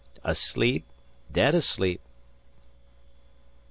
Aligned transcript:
"Asleep 0.23 0.87
dead 1.31 1.53
asleep. 1.53 2.01